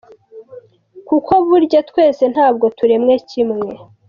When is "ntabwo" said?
2.33-2.65